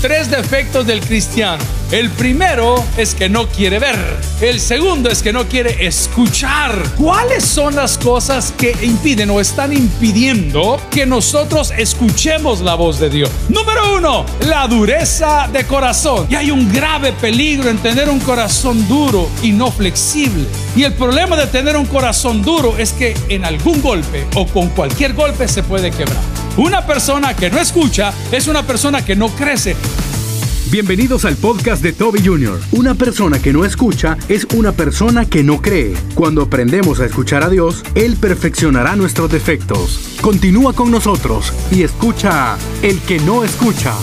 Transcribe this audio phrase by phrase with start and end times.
[0.00, 1.62] tres defectos del cristiano.
[1.90, 3.96] El primero es que no quiere ver.
[4.40, 6.76] El segundo es que no quiere escuchar.
[6.96, 13.10] ¿Cuáles son las cosas que impiden o están impidiendo que nosotros escuchemos la voz de
[13.10, 13.30] Dios?
[13.48, 16.26] Número uno, la dureza de corazón.
[16.28, 20.46] Y hay un grave peligro en tener un corazón duro y no flexible.
[20.74, 24.68] Y el problema de tener un corazón duro es que en algún golpe o con
[24.70, 26.35] cualquier golpe se puede quebrar.
[26.56, 29.76] Una persona que no escucha es una persona que no crece.
[30.70, 32.58] Bienvenidos al podcast de Toby Jr.
[32.72, 35.92] Una persona que no escucha es una persona que no cree.
[36.14, 40.16] Cuando aprendemos a escuchar a Dios, Él perfeccionará nuestros defectos.
[40.22, 43.94] Continúa con nosotros y escucha el que no escucha.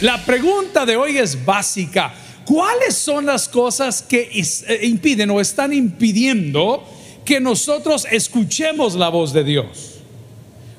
[0.00, 2.14] La pregunta de hoy es básica.
[2.46, 6.82] ¿Cuáles son las cosas que eh, impiden o están impidiendo
[7.26, 9.93] que nosotros escuchemos la voz de Dios?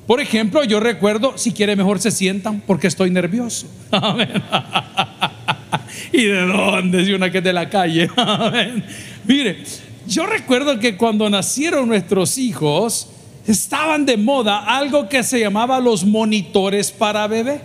[0.06, 3.66] Por ejemplo, yo recuerdo, si quiere mejor se sientan porque estoy nervioso.
[6.12, 7.04] ¿Y de dónde?
[7.04, 8.08] Si una que es de la calle.
[9.24, 9.64] Mire,
[10.06, 13.08] yo recuerdo que cuando nacieron nuestros hijos,
[13.46, 17.60] estaban de moda algo que se llamaba los monitores para bebé.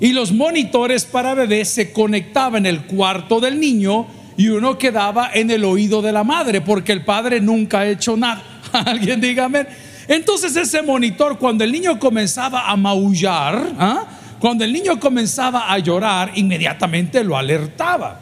[0.00, 5.30] Y los monitores para bebé se conectaban en el cuarto del niño y uno quedaba
[5.32, 8.42] en el oído de la madre porque el padre nunca ha hecho nada.
[8.72, 9.66] Alguien dígame.
[10.08, 14.04] Entonces ese monitor, cuando el niño comenzaba a maullar, ¿ah?
[14.38, 18.20] cuando el niño comenzaba a llorar, inmediatamente lo alertaba.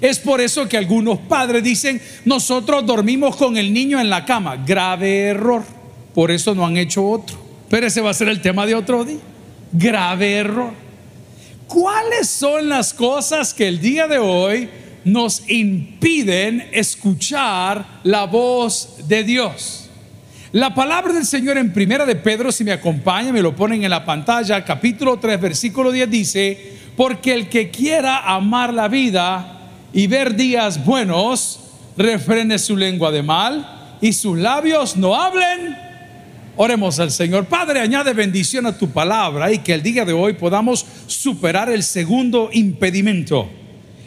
[0.00, 4.56] Es por eso que algunos padres dicen, nosotros dormimos con el niño en la cama.
[4.56, 5.62] Grave error.
[6.14, 7.38] Por eso no han hecho otro.
[7.68, 9.18] Pero ese va a ser el tema de otro día.
[9.72, 10.72] Grave error.
[11.66, 14.70] ¿Cuáles son las cosas que el día de hoy
[15.04, 19.89] nos impiden escuchar la voz de Dios?
[20.52, 23.90] La palabra del Señor en Primera de Pedro, si me acompaña, me lo ponen en
[23.90, 29.60] la pantalla, capítulo 3, versículo 10 dice, porque el que quiera amar la vida
[29.92, 31.60] y ver días buenos,
[31.96, 35.76] refrene su lengua de mal y sus labios no hablen.
[36.56, 37.44] Oremos al Señor.
[37.44, 41.84] Padre, añade bendición a tu palabra y que el día de hoy podamos superar el
[41.84, 43.48] segundo impedimento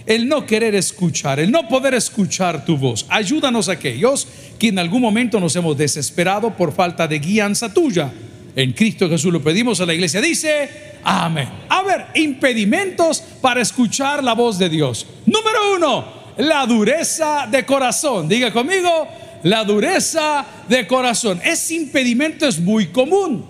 [0.06, 3.06] el no querer escuchar, el no poder escuchar tu voz.
[3.10, 4.28] Ayúdanos a aquellos
[4.64, 8.10] que en algún momento nos hemos desesperado por falta de guianza tuya.
[8.56, 10.22] En Cristo Jesús lo pedimos a la iglesia.
[10.22, 10.70] Dice,
[11.04, 11.50] amén.
[11.68, 15.06] A ver, impedimentos para escuchar la voz de Dios.
[15.26, 16.06] Número uno,
[16.38, 18.30] la dureza de corazón.
[18.30, 19.06] Diga conmigo,
[19.44, 21.42] la dureza de corazón.
[21.44, 23.46] Ese impedimento es muy común.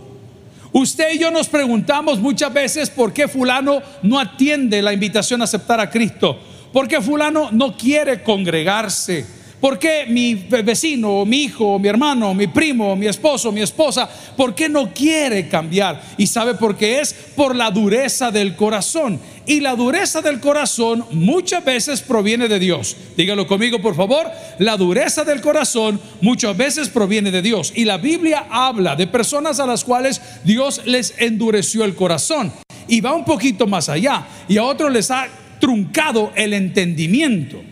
[0.71, 5.43] Usted y yo nos preguntamos muchas veces por qué fulano no atiende la invitación a
[5.43, 6.39] aceptar a Cristo,
[6.71, 12.47] por qué fulano no quiere congregarse, por qué mi vecino, mi hijo, mi hermano, mi
[12.47, 16.03] primo, mi esposo, mi esposa, por qué no quiere cambiar.
[16.17, 19.21] Y sabe por qué es por la dureza del corazón.
[19.45, 22.97] Y la dureza del corazón muchas veces proviene de Dios.
[23.15, 24.29] Dígalo conmigo, por favor.
[24.59, 27.71] La dureza del corazón muchas veces proviene de Dios.
[27.73, 32.51] Y la Biblia habla de personas a las cuales Dios les endureció el corazón.
[32.89, 34.27] Y va un poquito más allá.
[34.49, 35.29] Y a otros les ha
[35.61, 37.63] truncado el entendimiento.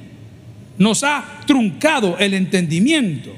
[0.82, 3.30] Nos ha truncado el entendimiento.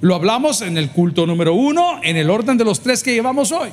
[0.00, 3.50] Lo hablamos en el culto número uno, en el orden de los tres que llevamos
[3.50, 3.70] hoy.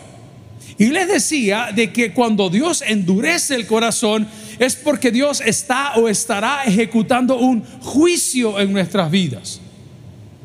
[0.80, 4.28] Y les decía de que cuando Dios endurece el corazón
[4.58, 9.62] es porque Dios está o estará ejecutando un juicio en nuestras vidas.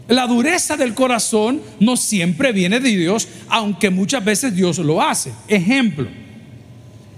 [0.08, 5.32] La dureza del corazón no siempre viene de Dios, aunque muchas veces Dios lo hace.
[5.48, 6.08] Ejemplo,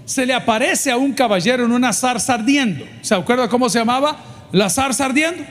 [0.05, 2.85] se le aparece a un caballero en una zarza ardiendo.
[3.01, 4.38] ¿Se acuerda cómo se llamaba?
[4.51, 5.43] La zarza ardiendo.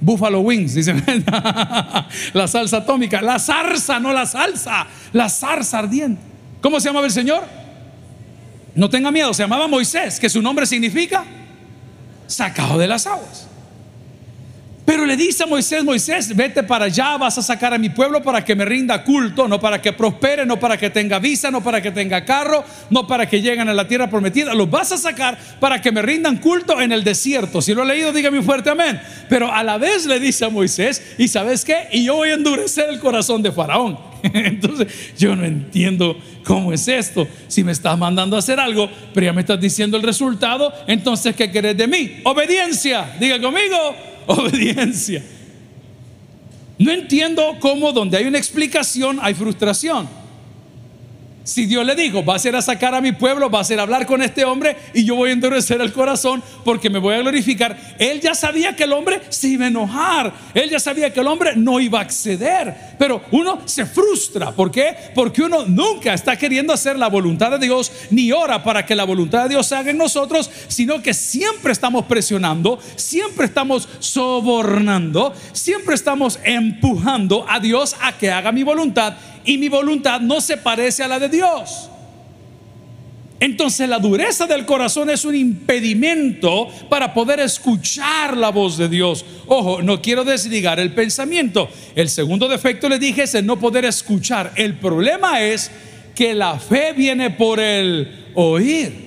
[0.00, 1.02] Buffalo Wings, dicen.
[2.34, 3.22] la salsa atómica.
[3.22, 4.86] La zarza, no la salsa.
[5.12, 6.20] La zarza ardiendo.
[6.60, 7.44] ¿Cómo se llamaba el Señor?
[8.74, 11.24] No tenga miedo, se llamaba Moisés, que su nombre significa
[12.26, 13.46] sacado de las aguas.
[14.84, 18.22] Pero le dice a Moisés, Moisés, vete para allá, vas a sacar a mi pueblo
[18.22, 21.62] para que me rinda culto, no para que prospere, no para que tenga visa, no
[21.62, 24.52] para que tenga carro, no para que lleguen a la tierra prometida.
[24.52, 27.62] Los vas a sacar para que me rindan culto en el desierto.
[27.62, 29.00] Si lo ha leído, dígame fuerte amén.
[29.30, 31.88] Pero a la vez le dice a Moisés, ¿y sabes qué?
[31.90, 33.98] Y yo voy a endurecer el corazón de Faraón.
[34.22, 37.26] Entonces, yo no entiendo cómo es esto.
[37.48, 41.34] Si me estás mandando a hacer algo, pero ya me estás diciendo el resultado, entonces,
[41.34, 42.20] ¿qué querés de mí?
[42.24, 43.16] Obediencia.
[43.18, 43.76] Diga conmigo,
[44.32, 45.22] obediencia.
[46.78, 50.08] No entiendo cómo donde hay una explicación hay frustración.
[51.44, 53.78] Si Dios le dijo, va a ser a sacar a mi pueblo, va a ser
[53.78, 57.14] a hablar con este hombre y yo voy a endurecer el corazón porque me voy
[57.14, 57.76] a glorificar.
[57.98, 60.32] Él ya sabía que el hombre se iba a enojar.
[60.54, 62.74] Él ya sabía que el hombre no iba a acceder.
[62.98, 64.52] Pero uno se frustra.
[64.52, 64.96] ¿Por qué?
[65.14, 69.04] Porque uno nunca está queriendo hacer la voluntad de Dios ni ora para que la
[69.04, 75.94] voluntad de Dios haga en nosotros, sino que siempre estamos presionando, siempre estamos sobornando, siempre
[75.94, 79.14] estamos empujando a Dios a que haga mi voluntad
[79.44, 81.90] y mi voluntad no se parece a la de Dios.
[83.40, 89.24] Entonces la dureza del corazón es un impedimento para poder escuchar la voz de Dios.
[89.46, 91.68] Ojo, no quiero desligar el pensamiento.
[91.94, 94.52] El segundo defecto le dije es el no poder escuchar.
[94.56, 95.70] El problema es
[96.14, 99.04] que la fe viene por el oír.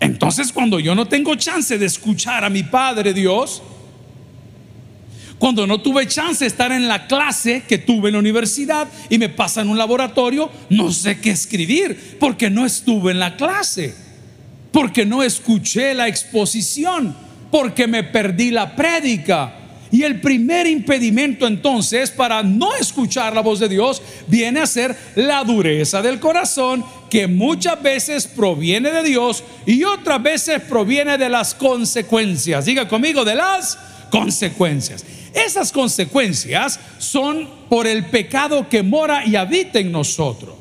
[0.00, 3.62] Entonces cuando yo no tengo chance de escuchar a mi Padre Dios,
[5.38, 9.18] cuando no tuve chance de estar en la clase que tuve en la universidad y
[9.18, 13.94] me pasa en un laboratorio, no sé qué escribir porque no estuve en la clase,
[14.72, 17.14] porque no escuché la exposición,
[17.50, 19.52] porque me perdí la prédica.
[19.92, 24.96] Y el primer impedimento entonces para no escuchar la voz de Dios viene a ser
[25.14, 31.28] la dureza del corazón que muchas veces proviene de Dios y otras veces proviene de
[31.28, 32.64] las consecuencias.
[32.64, 33.78] Diga conmigo, de las
[34.10, 35.04] consecuencias.
[35.34, 40.54] Esas consecuencias son por el pecado que mora y habita en nosotros.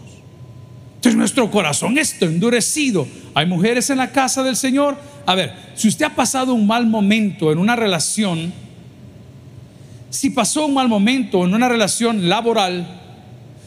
[0.95, 3.07] Entonces nuestro corazón está endurecido.
[3.35, 4.97] Hay mujeres en la casa del Señor.
[5.25, 8.51] A ver, si usted ha pasado un mal momento en una relación,
[10.09, 12.87] si pasó un mal momento en una relación laboral,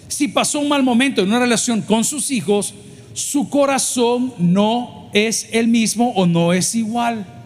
[0.08, 2.74] si pasó un mal momento en una relación con sus hijos,
[3.12, 7.37] su corazón no es el mismo o no es igual.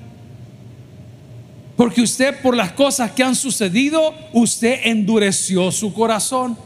[1.77, 6.57] Porque usted por las cosas que han sucedido, usted endureció su corazón.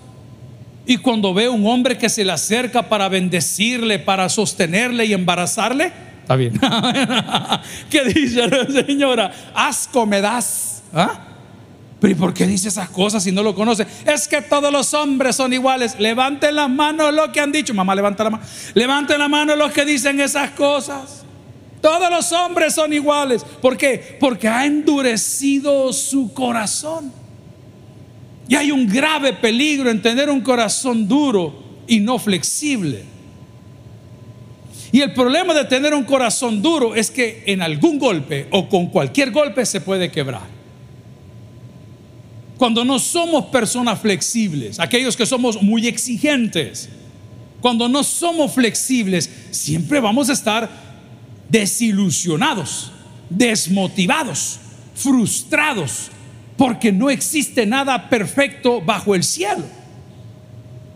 [0.86, 5.92] Y cuando ve un hombre que se le acerca para bendecirle, para sostenerle y embarazarle,
[6.22, 6.60] está bien.
[7.90, 9.32] ¿Qué dice la señora?
[9.54, 10.82] Asco me das.
[10.92, 11.26] ¿Ah?
[12.00, 13.86] Pero ¿y por qué dice esas cosas si no lo conoce?
[14.04, 15.98] Es que todos los hombres son iguales.
[15.98, 17.74] Levanten las manos los que han dicho.
[17.74, 18.44] Mamá, levanta la mano.
[18.74, 21.25] Levanten la mano los que dicen esas cosas.
[21.80, 23.44] Todos los hombres son iguales.
[23.44, 24.16] ¿Por qué?
[24.18, 27.12] Porque ha endurecido su corazón.
[28.48, 33.04] Y hay un grave peligro en tener un corazón duro y no flexible.
[34.92, 38.86] Y el problema de tener un corazón duro es que en algún golpe o con
[38.86, 40.56] cualquier golpe se puede quebrar.
[42.56, 46.88] Cuando no somos personas flexibles, aquellos que somos muy exigentes,
[47.60, 50.85] cuando no somos flexibles, siempre vamos a estar
[51.48, 52.92] desilusionados,
[53.30, 54.58] desmotivados,
[54.94, 56.10] frustrados,
[56.56, 59.64] porque no existe nada perfecto bajo el cielo.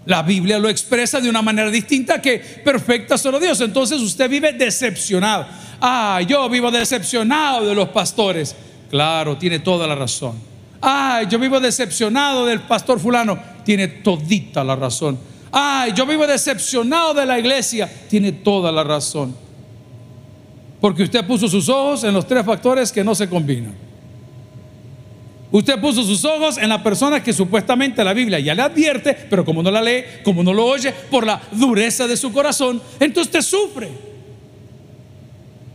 [0.06, 3.60] La Biblia lo expresa de una manera distinta que perfecta solo Dios.
[3.60, 5.46] Entonces usted vive decepcionado.
[5.80, 8.56] Ah, yo vivo decepcionado de los pastores.
[8.90, 10.36] Claro, tiene toda la razón.
[10.82, 13.38] Ah, yo vivo decepcionado del pastor fulano.
[13.64, 15.18] Tiene todita la razón.
[15.52, 17.90] Ah, yo vivo decepcionado de la iglesia.
[18.08, 19.36] Tiene toda la razón.
[20.80, 23.74] Porque usted puso sus ojos en los tres factores que no se combinan.
[25.52, 29.44] Usted puso sus ojos en la persona que supuestamente la Biblia ya le advierte, pero
[29.44, 33.26] como no la lee, como no lo oye, por la dureza de su corazón, entonces
[33.26, 34.10] usted sufre.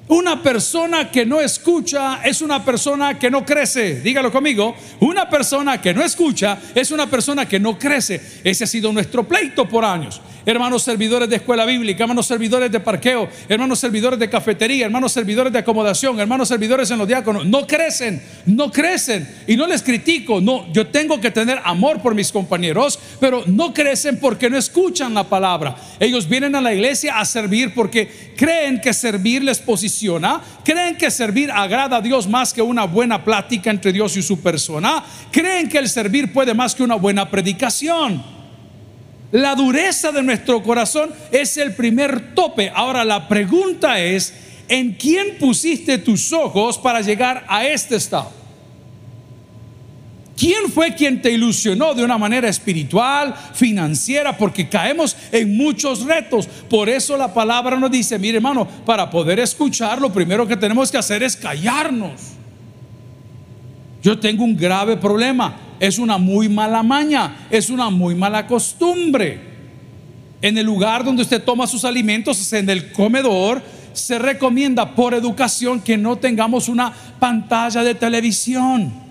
[0.07, 4.01] Una persona que no escucha es una persona que no crece.
[4.01, 4.75] Dígalo conmigo.
[4.99, 8.21] Una persona que no escucha es una persona que no crece.
[8.43, 10.21] Ese ha sido nuestro pleito por años.
[10.45, 15.51] Hermanos servidores de escuela bíblica, hermanos servidores de parqueo, hermanos servidores de cafetería, hermanos servidores
[15.51, 17.45] de acomodación, hermanos servidores en los diáconos.
[17.45, 19.27] No crecen, no crecen.
[19.47, 20.41] Y no les critico.
[20.41, 25.13] No, yo tengo que tener amor por mis compañeros, pero no crecen porque no escuchan
[25.13, 25.75] la palabra.
[25.99, 31.11] Ellos vienen a la iglesia a servir porque creen que servir les posiciona creen que
[31.11, 35.69] servir agrada a Dios más que una buena plática entre Dios y su persona, creen
[35.69, 38.34] que el servir puede más que una buena predicación.
[39.31, 42.71] La dureza de nuestro corazón es el primer tope.
[42.73, 44.33] Ahora la pregunta es,
[44.67, 48.31] ¿en quién pusiste tus ojos para llegar a este estado?
[50.37, 54.37] ¿Quién fue quien te ilusionó de una manera espiritual, financiera?
[54.37, 56.47] Porque caemos en muchos retos.
[56.69, 60.91] Por eso la palabra nos dice, mire hermano, para poder escuchar lo primero que tenemos
[60.91, 62.21] que hacer es callarnos.
[64.03, 65.64] Yo tengo un grave problema.
[65.79, 69.55] Es una muy mala maña, es una muy mala costumbre.
[70.41, 73.61] En el lugar donde usted toma sus alimentos, en el comedor,
[73.93, 79.04] se recomienda por educación que no tengamos una pantalla de televisión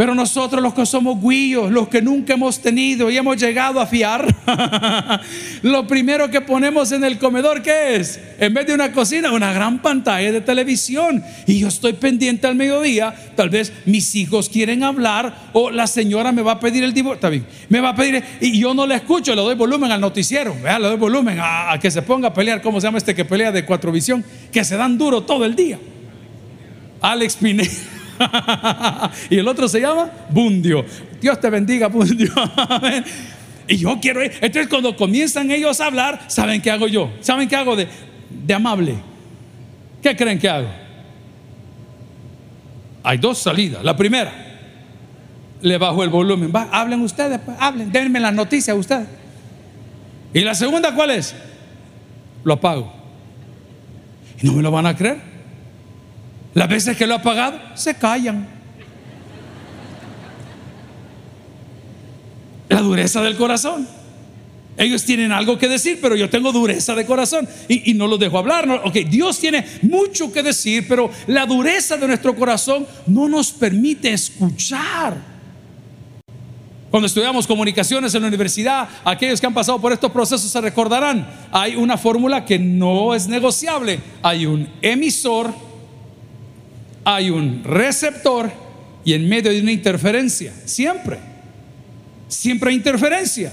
[0.00, 3.86] Pero nosotros los que somos guillos, los que nunca hemos tenido y hemos llegado a
[3.86, 4.34] fiar,
[5.62, 8.18] lo primero que ponemos en el comedor, ¿qué es?
[8.38, 11.22] En vez de una cocina, una gran pantalla de televisión.
[11.46, 16.32] Y yo estoy pendiente al mediodía, tal vez mis hijos quieren hablar o la señora
[16.32, 18.86] me va a pedir el divorcio, está bien, me va a pedir, y yo no
[18.86, 22.32] le escucho, le doy volumen al noticiero, le doy volumen a, que se ponga a
[22.32, 24.24] pelear, ¿cómo se llama este que pelea de cuatro visión?
[24.50, 25.78] Que se dan duro todo el día.
[27.02, 27.99] Alex Pineda.
[29.30, 30.84] y el otro se llama Bundio.
[31.20, 32.32] Dios te bendiga, Bundio.
[33.68, 34.32] y yo quiero ir.
[34.40, 37.10] Entonces, cuando comienzan ellos a hablar, ¿saben qué hago yo?
[37.20, 37.88] ¿Saben qué hago de,
[38.30, 38.94] de amable?
[40.02, 40.68] ¿Qué creen que hago?
[43.02, 43.82] Hay dos salidas.
[43.82, 44.32] La primera,
[45.62, 46.52] le bajo el volumen.
[46.54, 49.08] Hablen ustedes, pues, hablen, denme la noticia ustedes.
[50.32, 51.34] Y la segunda, ¿cuál es?
[52.44, 52.92] Lo apago.
[54.40, 55.18] Y no me lo van a creer.
[56.54, 58.48] Las veces que lo ha pagado, se callan.
[62.68, 63.86] La dureza del corazón.
[64.76, 68.38] Ellos tienen algo que decir, pero yo tengo dureza de corazón y, no los dejo
[68.38, 68.66] hablar.
[68.84, 74.10] Ok, Dios tiene mucho que decir, pero la dureza de nuestro corazón no nos permite
[74.10, 75.18] escuchar.
[76.90, 81.28] Cuando estudiamos comunicaciones en la universidad, aquellos que han pasado por estos procesos se recordarán,
[81.52, 84.00] hay una fórmula que no es negociable.
[84.22, 85.52] Hay un emisor,
[87.04, 88.50] hay un receptor
[89.04, 90.52] y en medio de una interferencia.
[90.64, 91.18] Siempre.
[92.28, 93.52] Siempre hay interferencia.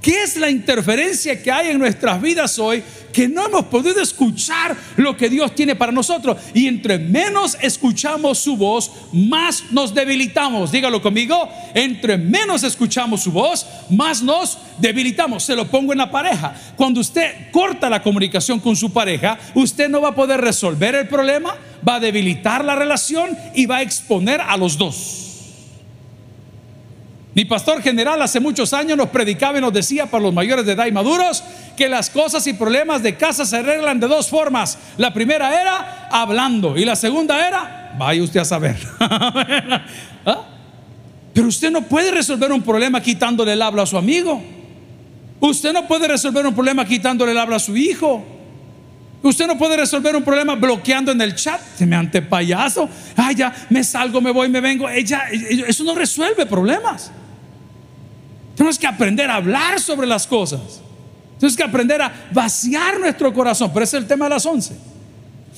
[0.00, 4.76] ¿Qué es la interferencia que hay en nuestras vidas hoy que no hemos podido escuchar
[4.96, 6.38] lo que Dios tiene para nosotros?
[6.54, 10.70] Y entre menos escuchamos su voz, más nos debilitamos.
[10.70, 15.42] Dígalo conmigo, entre menos escuchamos su voz, más nos debilitamos.
[15.42, 16.54] Se lo pongo en la pareja.
[16.76, 21.08] Cuando usted corta la comunicación con su pareja, usted no va a poder resolver el
[21.08, 25.27] problema, va a debilitar la relación y va a exponer a los dos.
[27.38, 30.72] Mi pastor general hace muchos años nos predicaba y nos decía para los mayores de
[30.72, 31.44] edad y maduros
[31.76, 34.76] que las cosas y problemas de casa se arreglan de dos formas.
[34.96, 38.76] La primera era hablando y la segunda era, vaya usted a saber.
[38.98, 40.46] ¿Ah?
[41.32, 44.42] Pero usted no puede resolver un problema quitándole el habla a su amigo.
[45.38, 48.24] Usted no puede resolver un problema quitándole el habla a su hijo.
[49.22, 51.60] Usted no puede resolver un problema bloqueando en el chat.
[51.76, 52.88] Se me ante payaso.
[53.14, 54.88] Ay, ya me salgo, me voy, me vengo.
[54.88, 57.12] Ella, eso no resuelve problemas.
[58.58, 60.80] Tenemos que aprender a hablar sobre las cosas.
[61.38, 63.70] Tenemos que aprender a vaciar nuestro corazón.
[63.72, 64.76] Pero ese es el tema de las once.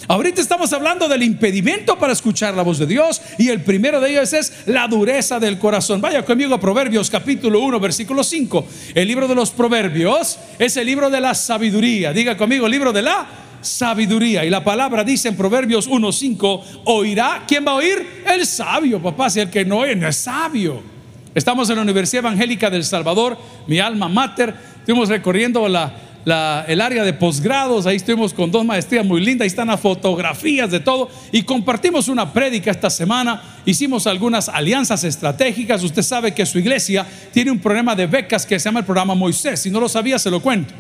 [0.07, 4.11] Ahorita estamos hablando del impedimento para escuchar la voz de Dios y el primero de
[4.11, 6.02] ellos es la dureza del corazón.
[6.02, 8.66] Vaya conmigo a Proverbios capítulo 1, versículo 5.
[8.95, 12.12] El libro de los Proverbios es el libro de la sabiduría.
[12.12, 13.26] Diga conmigo, el libro de la
[13.62, 14.45] sabiduría.
[14.45, 17.45] Y la palabra dice en Proverbios 1, 5, oirá.
[17.49, 18.25] ¿Quién va a oír?
[18.26, 19.30] El sabio, papá.
[19.30, 20.89] Si el que no oye no es sabio.
[21.34, 24.52] Estamos en la Universidad Evangélica del Salvador, mi alma mater.
[24.80, 29.68] Estuvimos recorriendo el área de posgrados, ahí estuvimos con dos maestrías muy lindas, ahí están
[29.68, 36.02] las fotografías de todo y compartimos una prédica esta semana, hicimos algunas alianzas estratégicas, usted
[36.02, 39.60] sabe que su iglesia tiene un programa de becas que se llama el programa Moisés,
[39.60, 40.75] si no lo sabía se lo cuento.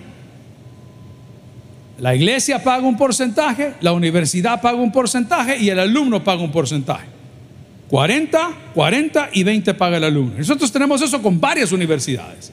[1.98, 6.50] La iglesia paga un porcentaje, la universidad paga un porcentaje y el alumno paga un
[6.50, 7.19] porcentaje.
[7.90, 10.38] 40, 40 y 20 paga el alumno.
[10.38, 12.52] Nosotros tenemos eso con varias universidades.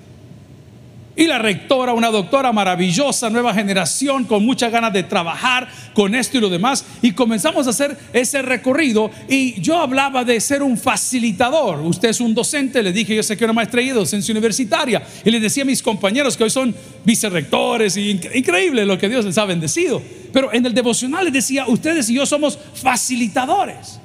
[1.15, 6.37] Y la rectora, una doctora maravillosa, nueva generación, con muchas ganas de trabajar con esto
[6.37, 6.85] y lo demás.
[7.01, 9.11] Y comenzamos a hacer ese recorrido.
[9.27, 11.81] Y yo hablaba de ser un facilitador.
[11.81, 15.03] Usted es un docente, le dije, yo sé que una maestría de docencia universitaria.
[15.23, 17.97] Y le decía a mis compañeros que hoy son vicerrectores.
[17.97, 20.01] Y increíble lo que Dios les ha bendecido.
[20.31, 23.99] Pero en el devocional les decía, ustedes y yo somos facilitadores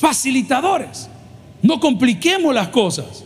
[0.00, 1.08] facilitadores.
[1.62, 3.24] No compliquemos las cosas.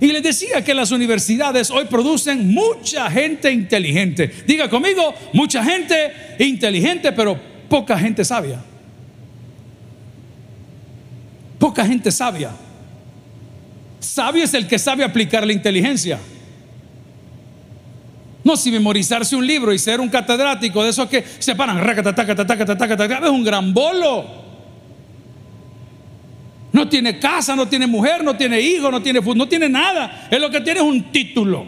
[0.00, 4.32] Y les decía que las universidades hoy producen mucha gente inteligente.
[4.46, 7.38] Diga conmigo, mucha gente inteligente, pero
[7.68, 8.60] poca gente sabia.
[11.58, 12.50] Poca gente sabia.
[14.00, 16.18] Sabio es el que sabe aplicar la inteligencia.
[18.44, 23.30] No si memorizarse un libro y ser un catedrático de esos que se paran, es
[23.30, 24.41] un gran bolo.
[26.72, 30.28] No tiene casa, no tiene mujer, no tiene hijo, no tiene no tiene nada.
[30.30, 31.66] Es lo que tiene es un título.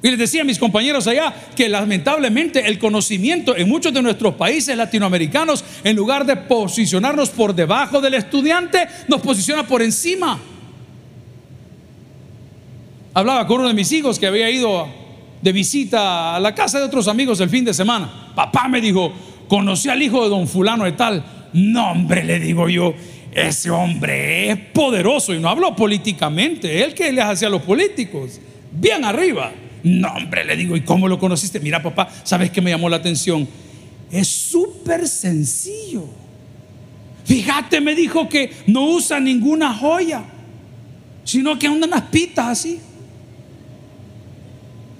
[0.00, 4.34] Y les decía a mis compañeros allá que lamentablemente el conocimiento en muchos de nuestros
[4.34, 10.38] países latinoamericanos, en lugar de posicionarnos por debajo del estudiante, nos posiciona por encima.
[13.12, 14.86] Hablaba con uno de mis hijos que había ido
[15.42, 18.32] de visita a la casa de otros amigos el fin de semana.
[18.36, 19.12] Papá me dijo,
[19.48, 21.24] conocí al hijo de don fulano de tal.
[21.52, 22.94] No, hombre, le digo yo,
[23.32, 28.40] ese hombre es poderoso y no hablo políticamente, él que le hace a los políticos,
[28.72, 29.52] bien arriba.
[29.82, 31.60] No, hombre, le digo, ¿y cómo lo conociste?
[31.60, 33.46] Mira, papá, ¿sabes qué me llamó la atención?
[34.10, 36.04] Es súper sencillo.
[37.24, 40.24] Fíjate, me dijo que no usa ninguna joya,
[41.24, 42.80] sino que anda unas pitas así.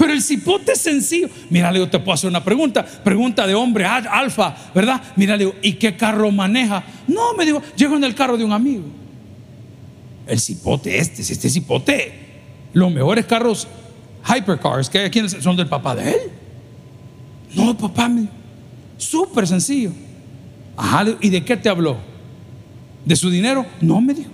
[0.09, 1.29] Pero el cipote es sencillo.
[1.51, 2.83] Mira, Leo, te puedo hacer una pregunta.
[2.83, 5.03] Pregunta de hombre alfa, ¿verdad?
[5.17, 6.83] Mira, Leo, ¿y qué carro maneja?
[7.07, 8.85] No, me digo, llego en el carro de un amigo.
[10.27, 12.11] El cipote este, este cipote.
[12.73, 13.69] Los mejores carros
[14.27, 16.21] hypercars que hay aquí son del papá de él.
[17.55, 18.11] No, papá,
[18.97, 19.93] súper sencillo.
[20.75, 21.99] Ajá, ¿y de qué te habló?
[23.05, 23.67] ¿De su dinero?
[23.83, 24.31] No, me dijo.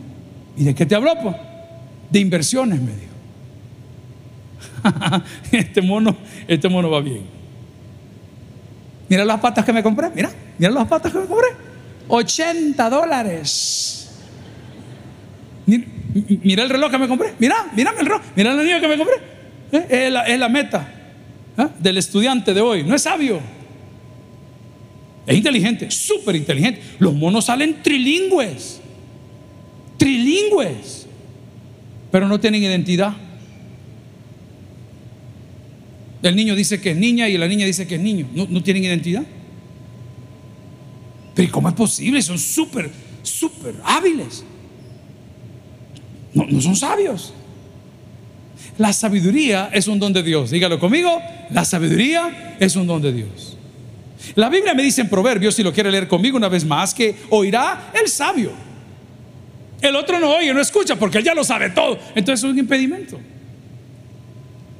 [0.56, 1.14] ¿Y de qué te habló?
[1.20, 1.34] Pues?
[2.10, 3.13] De inversiones, me dijo.
[5.52, 7.22] este mono, este mono va bien.
[9.08, 11.48] Mira las patas que me compré, mira, mira las patas que me compré.
[12.08, 14.10] 80 dólares.
[15.66, 18.96] Mira, el reloj que me compré, mira, mira el reloj, mira el anillo que me
[18.96, 19.14] compré.
[19.72, 20.06] ¿Eh?
[20.26, 20.88] Es, la, meta
[21.58, 21.66] ¿eh?
[21.80, 22.84] del estudiante de hoy.
[22.84, 23.40] No es sabio.
[25.26, 26.82] Es inteligente, súper inteligente.
[26.98, 28.80] Los monos salen trilingües.
[29.96, 31.06] Trilingües.
[32.12, 33.14] Pero no tienen identidad.
[36.24, 38.26] El niño dice que es niña y la niña dice que es niño.
[38.32, 39.24] No, tienen identidad.
[41.34, 42.22] Pero ¿cómo es posible?
[42.22, 42.90] Son súper,
[43.22, 44.42] súper hábiles.
[46.32, 47.34] No, no son sabios.
[48.78, 50.50] La sabiduría es un don de Dios.
[50.50, 51.20] Dígalo conmigo.
[51.50, 53.58] La sabiduría es un don de Dios.
[54.34, 57.16] La Biblia me dice en Proverbios, si lo quiere leer conmigo una vez más, que
[57.28, 58.50] oirá el sabio.
[59.82, 61.98] El otro no oye, no escucha porque él ya lo sabe todo.
[62.14, 63.20] Entonces es un impedimento.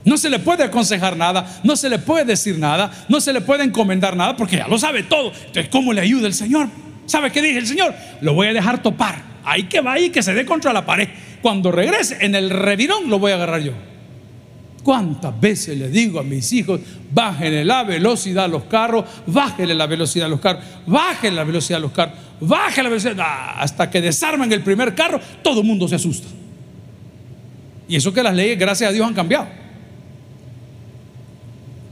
[0.04, 3.40] No se le puede aconsejar nada, no se le puede decir nada, no se le
[3.40, 5.32] puede encomendar nada porque ya lo sabe todo.
[5.32, 6.68] Entonces, ¿cómo le ayuda el Señor?
[7.06, 7.94] ¿Sabe qué dice el Señor?
[8.20, 9.23] Lo voy a dejar topar.
[9.44, 11.08] Ahí que va y que se dé contra la pared.
[11.42, 13.73] Cuando regrese en el revirón lo voy a agarrar yo.
[14.82, 16.78] ¿Cuántas veces le digo a mis hijos,
[17.11, 21.78] bájenle la velocidad a los carros, bájenle la velocidad a los carros, bájenle la velocidad
[21.78, 25.66] a los carros, bájenle la velocidad, ah, hasta que desarman el primer carro, todo el
[25.66, 26.28] mundo se asusta.
[27.88, 29.63] Y eso que las leyes, gracias a Dios, han cambiado.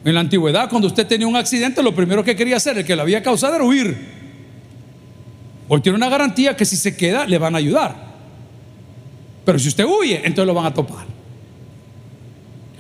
[0.05, 2.97] En la antigüedad, cuando usted tenía un accidente, lo primero que quería hacer, el que
[2.97, 3.97] lo había causado, era huir.
[5.69, 7.95] Hoy tiene una garantía que si se queda, le van a ayudar.
[9.45, 11.07] Pero si usted huye, entonces lo van a topar.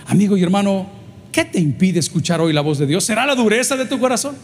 [0.06, 0.86] Amigo y hermano,
[1.30, 3.04] ¿qué te impide escuchar hoy la voz de Dios?
[3.04, 4.36] ¿Será la dureza de tu corazón?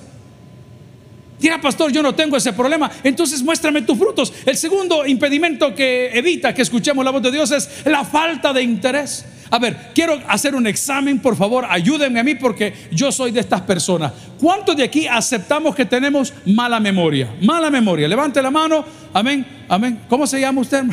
[1.40, 2.90] Dirá, pastor, yo no tengo ese problema.
[3.05, 4.33] Entonces muéstrame tus frutos.
[4.44, 8.62] El segundo impedimento que evita que escuchemos la voz de Dios es la falta de
[8.62, 9.24] interés.
[9.50, 13.40] A ver, quiero hacer un examen, por favor, ayúdenme a mí porque yo soy de
[13.40, 14.12] estas personas.
[14.38, 17.28] ¿Cuántos de aquí aceptamos que tenemos mala memoria?
[17.40, 18.06] Mala memoria.
[18.06, 18.84] Levante la mano.
[19.12, 19.44] Amén.
[19.68, 20.00] Amén.
[20.08, 20.84] ¿Cómo se llama usted?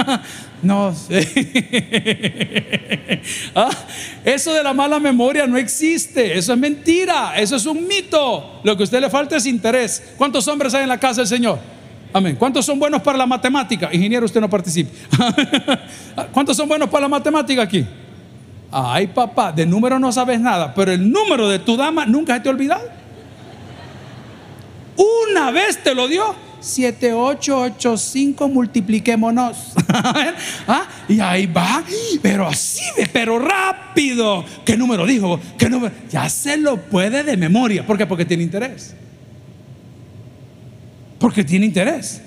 [0.62, 1.92] no sé.
[3.54, 3.70] Ah,
[4.24, 6.36] eso de la mala memoria no existe.
[6.36, 7.34] Eso es mentira.
[7.36, 8.60] Eso es un mito.
[8.62, 10.02] Lo que a usted le falta es interés.
[10.18, 11.58] ¿Cuántos hombres hay en la casa del Señor?
[12.14, 12.36] Amén.
[12.36, 13.90] ¿Cuántos son buenos para la matemática?
[13.92, 14.88] Ingeniero, usted no participe.
[16.32, 17.84] ¿Cuántos son buenos para la matemática aquí?
[18.70, 22.40] Ay, papá, de número no sabes nada, pero el número de tu dama nunca se
[22.40, 22.88] te ha olvidado.
[24.96, 26.36] Una vez te lo dio.
[26.60, 29.72] 7885 multipliquémonos.
[30.68, 30.86] ¿Ah?
[31.08, 31.82] Y ahí va,
[32.22, 34.44] pero así, pero rápido.
[34.64, 35.40] ¿Qué número dijo?
[35.58, 35.92] ¿Qué número?
[36.10, 37.84] Ya se lo puede de memoria.
[37.84, 38.06] ¿Por qué?
[38.06, 38.94] Porque tiene interés.
[41.24, 42.20] Porque tiene interés.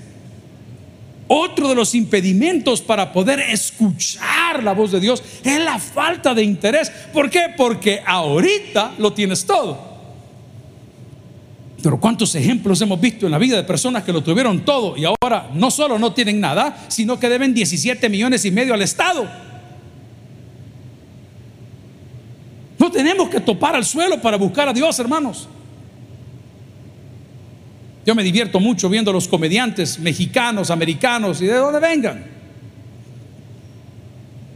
[1.27, 6.41] Otro de los impedimentos para poder escuchar la voz de Dios es la falta de
[6.41, 6.89] interés.
[7.13, 7.53] ¿Por qué?
[7.55, 9.79] Porque ahorita lo tienes todo.
[11.83, 15.05] Pero cuántos ejemplos hemos visto en la vida de personas que lo tuvieron todo y
[15.05, 19.29] ahora no solo no tienen nada, sino que deben 17 millones y medio al Estado.
[22.79, 25.47] No tenemos que topar al suelo para buscar a Dios, hermanos.
[28.07, 32.25] Yo me divierto mucho viendo los comediantes mexicanos, americanos y de dónde vengan.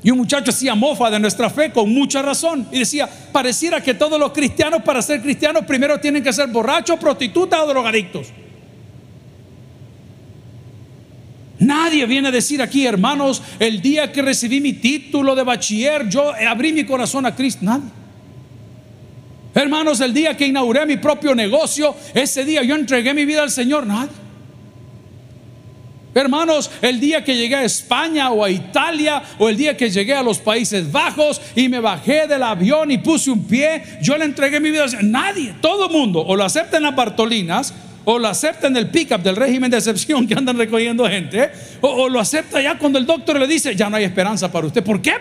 [0.02, 2.66] Y un muchacho hacía mofa de nuestra fe con mucha razón.
[2.72, 6.98] Y decía, pareciera que todos los cristianos para ser cristianos primero tienen que ser borrachos,
[6.98, 8.30] prostitutas o drogadictos.
[11.60, 16.32] Nadie viene a decir aquí, hermanos, el día que recibí mi título de bachiller, yo
[16.50, 17.66] abrí mi corazón a Cristo.
[17.66, 18.01] Nadie.
[19.54, 23.52] Hermanos, el día que inauguré mi propio negocio, ese día yo entregué mi vida al
[23.52, 23.86] Señor.
[23.86, 24.22] Nadie.
[26.14, 30.14] Hermanos, el día que llegué a España o a Italia o el día que llegué
[30.14, 34.26] a los Países Bajos y me bajé del avión y puse un pie, yo le
[34.26, 34.86] entregué mi vida.
[35.04, 38.90] Nadie, todo el mundo, o lo acepta en las Bartolinas O lo acepta en el
[38.90, 41.52] pickup del régimen de excepción que andan recogiendo gente.
[41.82, 44.66] O, o lo acepta ya cuando el doctor le dice, ya no hay esperanza para
[44.66, 44.84] usted.
[44.84, 45.14] ¿Por qué?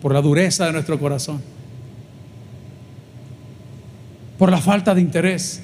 [0.00, 1.55] Por la dureza de nuestro corazón.
[4.38, 5.62] Por la falta de interés.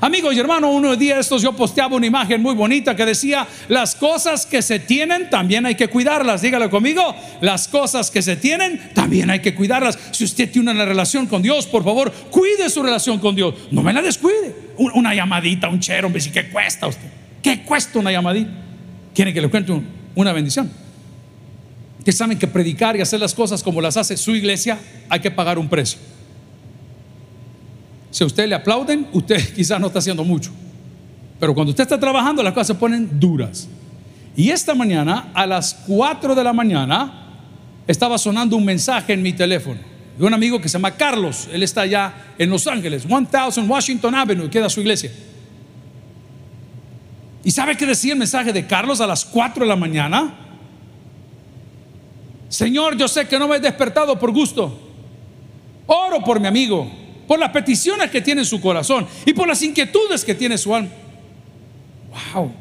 [0.00, 3.46] Amigos y hermanos, uno de días estos yo posteaba una imagen muy bonita que decía,
[3.68, 6.42] las cosas que se tienen también hay que cuidarlas.
[6.42, 9.98] Dígalo conmigo, las cosas que se tienen también hay que cuidarlas.
[10.12, 13.54] Si usted tiene una relación con Dios, por favor, cuide su relación con Dios.
[13.72, 14.54] No me la descuide.
[14.78, 17.08] Una llamadita, un chero, un ¿qué cuesta usted?
[17.42, 18.50] ¿Qué cuesta una llamadita?
[19.14, 19.72] ¿Quiere que le cuente
[20.14, 20.70] una bendición?
[22.04, 24.78] Que saben que predicar y hacer las cosas como las hace su iglesia,
[25.08, 25.98] hay que pagar un precio.
[28.10, 30.50] Si a usted le aplauden, usted quizás no está haciendo mucho.
[31.38, 33.68] Pero cuando usted está trabajando, las cosas se ponen duras.
[34.36, 37.12] Y esta mañana, a las 4 de la mañana,
[37.86, 39.80] estaba sonando un mensaje en mi teléfono
[40.18, 41.48] de un amigo que se llama Carlos.
[41.50, 45.10] Él está allá en Los Ángeles, 1000 Washington Avenue, queda su iglesia.
[47.42, 50.34] ¿Y sabe qué decía el mensaje de Carlos a las 4 de la mañana?
[52.50, 54.78] Señor, yo sé que no me he despertado por gusto.
[55.86, 56.99] Oro por mi amigo
[57.30, 60.74] por las peticiones que tiene en su corazón y por las inquietudes que tiene su
[60.74, 60.90] alma.
[62.34, 62.52] ¡Wow!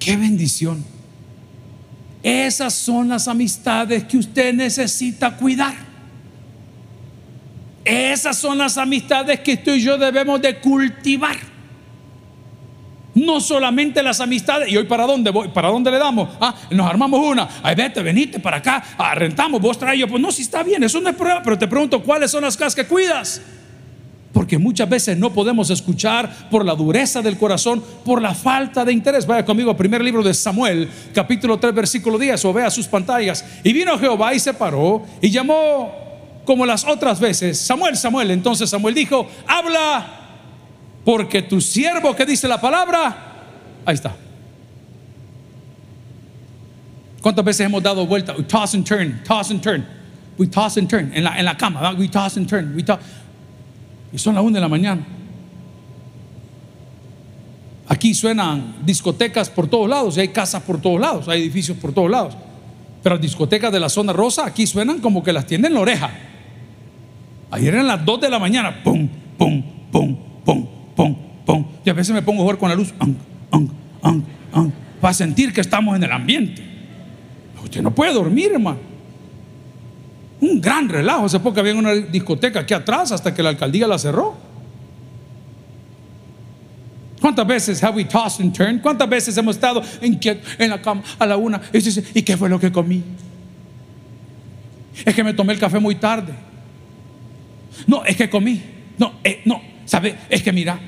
[0.00, 0.84] ¡Qué bendición!
[2.24, 5.76] Esas son las amistades que usted necesita cuidar.
[7.84, 11.36] Esas son las amistades que usted y yo debemos de cultivar.
[13.14, 14.70] No solamente las amistades.
[14.70, 15.48] ¿Y hoy para dónde voy?
[15.48, 16.28] ¿Para dónde le damos?
[16.40, 17.48] Ah, nos armamos una.
[17.62, 18.82] Ay, vete, venite para acá.
[18.96, 20.08] Ah, rentamos, vos traes yo.
[20.08, 21.42] Pues no, si está bien, eso no es problema.
[21.42, 23.42] Pero te pregunto, ¿cuáles son las cosas que cuidas?
[24.32, 28.92] Porque muchas veces no podemos escuchar por la dureza del corazón, por la falta de
[28.92, 29.26] interés.
[29.26, 33.44] Vaya conmigo, primer libro de Samuel, capítulo 3, versículo 10, o vea sus pantallas.
[33.64, 35.92] Y vino Jehová y se paró y llamó
[36.44, 38.30] como las otras veces, Samuel, Samuel.
[38.30, 40.19] Entonces Samuel dijo, habla
[41.10, 43.16] porque tu siervo que dice la palabra,
[43.84, 44.14] ahí está.
[47.20, 48.32] ¿Cuántas veces hemos dado vuelta?
[48.36, 49.84] We toss and turn, toss and turn.
[50.38, 51.10] We toss and turn.
[51.12, 52.76] En la, en la cama, we toss and turn.
[52.76, 53.00] We toss.
[54.12, 55.04] Y son las una de la mañana.
[57.88, 61.92] Aquí suenan discotecas por todos lados, y hay casas por todos lados, hay edificios por
[61.92, 62.36] todos lados.
[63.02, 65.80] Pero las discotecas de la zona rosa aquí suenan como que las tienen en la
[65.80, 66.08] oreja.
[67.50, 70.29] Ayer eran las dos de la mañana, pum, pum, pum,
[71.44, 72.92] pum, y a veces me pongo a jugar con la luz,
[75.00, 76.62] para sentir que estamos en el ambiente.
[77.62, 78.78] Usted no puede dormir, hermano.
[80.40, 81.26] Un gran relajo.
[81.26, 84.36] Hace poco había una discoteca aquí atrás hasta que la alcaldía la cerró.
[87.20, 88.80] ¿Cuántas veces have we tossed and turned?
[88.80, 90.18] ¿Cuántas veces hemos estado en,
[90.58, 91.60] en la cama a la una?
[91.72, 93.02] Y, ¿Y qué fue lo que comí?
[95.04, 96.32] Es que me tomé el café muy tarde.
[97.86, 98.62] No, es que comí.
[99.00, 100.16] No, eh, no, ¿sabe?
[100.28, 100.78] Es que mira,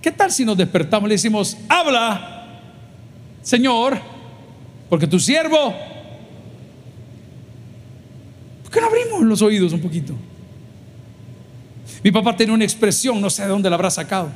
[0.00, 2.60] ¿Qué tal si nos despertamos y le decimos, habla,
[3.42, 4.00] Señor,
[4.88, 5.74] porque tu siervo...
[8.62, 10.14] ¿Por qué no abrimos los oídos un poquito?
[12.02, 14.30] Mi papá tiene una expresión, no sé de dónde la habrá sacado.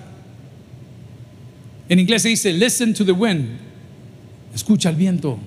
[1.88, 3.56] En inglés se dice, listen to the wind.
[4.54, 5.38] Escucha el viento.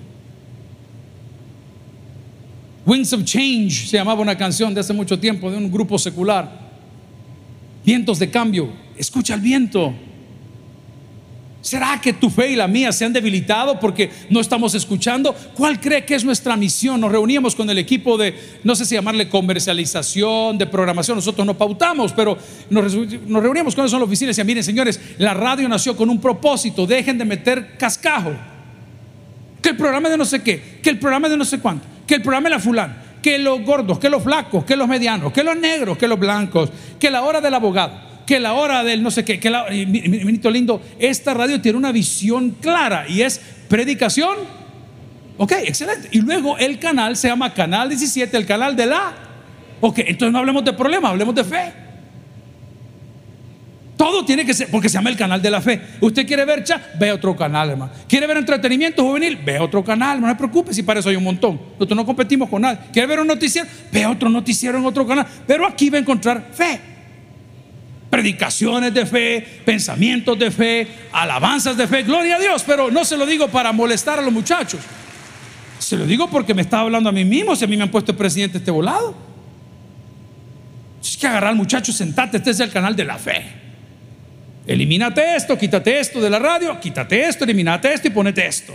[2.86, 6.67] Winds of Change se llamaba una canción de hace mucho tiempo de un grupo secular.
[7.88, 8.68] Vientos de cambio.
[8.98, 9.94] Escucha el viento.
[11.62, 15.34] ¿Será que tu fe y la mía se han debilitado porque no estamos escuchando?
[15.54, 17.00] ¿Cuál cree que es nuestra misión?
[17.00, 21.56] Nos reuníamos con el equipo de, no sé si llamarle comercialización, de programación, nosotros no
[21.56, 22.36] pautamos, pero
[22.68, 26.10] nos, reuníamos con eso en la oficina y decían, miren señores, la radio nació con
[26.10, 28.34] un propósito, dejen de meter cascajo.
[29.62, 32.16] Que el programa de no sé qué, que el programa de no sé cuánto, que
[32.16, 35.44] el programa de la fulana, que los gordos, que los flacos, que los medianos, que
[35.44, 39.10] los negros, que los blancos, que la hora del abogado que la hora del no
[39.10, 44.36] sé qué, que la, ministro lindo, esta radio tiene una visión clara y es predicación.
[45.38, 46.08] Ok, excelente.
[46.10, 49.14] Y luego el canal se llama Canal 17, el canal de la.
[49.80, 51.72] Ok, entonces no hablemos de problemas, hablemos de fe.
[53.98, 55.80] Todo tiene que ser, porque se llama el canal de la fe.
[56.00, 57.90] Usted quiere ver cha, ve otro canal, hermano.
[58.08, 61.24] Quiere ver entretenimiento juvenil, ve otro canal, no se preocupe si para eso hay un
[61.24, 61.60] montón.
[61.72, 62.78] Nosotros no competimos con nadie.
[62.92, 65.26] Quiere ver un noticiero, ve otro noticiero en otro canal.
[65.48, 66.80] Pero aquí va a encontrar fe
[68.08, 73.18] predicaciones de fe, pensamientos de fe, alabanzas de fe, gloria a Dios, pero no se
[73.18, 74.80] lo digo para molestar a los muchachos.
[75.78, 77.90] Se lo digo porque me estaba hablando a mí mismo, si a mí me han
[77.90, 79.14] puesto el presidente este volado.
[81.02, 83.57] Es que agarrar al muchacho, sentate, este es el canal de la fe.
[84.68, 88.74] Elimínate esto, quítate esto de la radio, quítate esto, elimínate esto y ponete esto.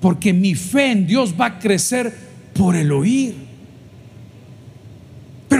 [0.00, 2.12] Porque mi fe en Dios va a crecer
[2.52, 3.44] por el oír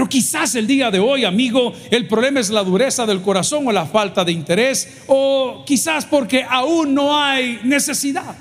[0.09, 3.87] quizás el día de hoy, amigo, el problema es la dureza del corazón o la
[3.87, 8.37] falta de interés, o quizás porque aún no hay necesidad.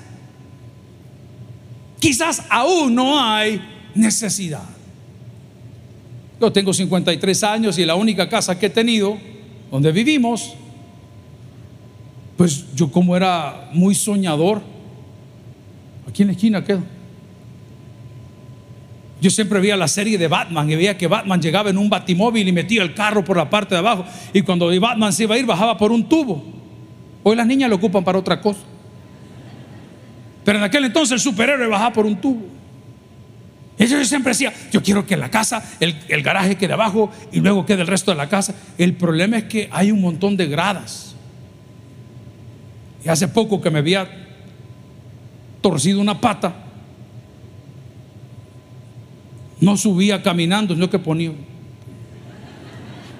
[1.98, 3.60] Quizás aún no hay
[3.94, 4.64] necesidad.
[6.40, 9.18] Yo tengo 53 años y la única casa que he tenido,
[9.74, 10.54] donde vivimos,
[12.36, 14.62] pues yo como era muy soñador,
[16.08, 16.84] aquí en la esquina quedo.
[19.20, 22.46] Yo siempre veía la serie de Batman y veía que Batman llegaba en un batimóvil
[22.46, 24.04] y metía el carro por la parte de abajo.
[24.32, 26.44] Y cuando Batman se iba a ir, bajaba por un tubo.
[27.24, 28.60] Hoy las niñas lo ocupan para otra cosa.
[30.44, 32.42] Pero en aquel entonces el superhéroe bajaba por un tubo.
[33.78, 37.66] Yo siempre decía, yo quiero que la casa, el, el garaje quede abajo y luego
[37.66, 38.54] quede el resto de la casa.
[38.78, 41.14] El problema es que hay un montón de gradas.
[43.04, 44.08] Y hace poco que me había
[45.60, 46.54] torcido una pata,
[49.60, 51.32] no subía caminando, sino que ponía.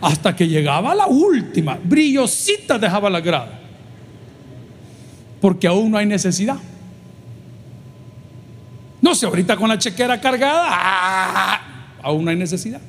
[0.00, 3.60] Hasta que llegaba la última, brillosita dejaba la grada.
[5.40, 6.58] Porque aún no hay necesidad.
[9.04, 11.60] No sé, ahorita con la chequera cargada, ¡ah!
[12.02, 12.80] aún no hay necesidad.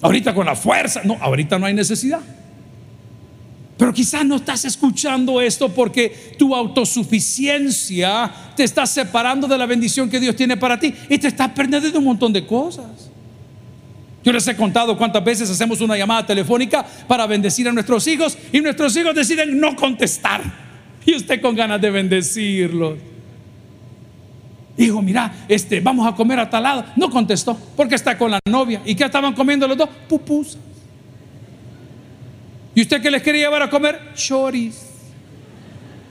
[0.00, 2.20] Ahorita con la fuerza, no, ahorita no hay necesidad.
[3.76, 10.08] Pero quizás no estás escuchando esto porque tu autosuficiencia te está separando de la bendición
[10.08, 13.10] que Dios tiene para ti y te estás perdiendo de un montón de cosas.
[14.24, 18.38] Yo les he contado cuántas veces hacemos una llamada telefónica para bendecir a nuestros hijos
[18.50, 20.40] y nuestros hijos deciden no contestar.
[21.04, 23.17] Y usted con ganas de bendecirlos.
[24.78, 26.84] Hijo, mira, este, vamos a comer a tal lado.
[26.94, 28.80] No contestó porque está con la novia.
[28.84, 29.88] ¿Y qué estaban comiendo los dos?
[30.08, 30.60] Pupusas.
[32.76, 34.12] ¿Y usted qué les quería llevar a comer?
[34.14, 34.86] Choris.